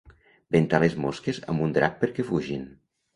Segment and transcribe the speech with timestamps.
[0.55, 2.65] Ventar les mosques amb un drap perquè fugin.